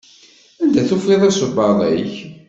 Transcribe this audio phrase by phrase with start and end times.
[0.63, 2.13] Anda-t ufriḍ usebbaḍ-ik?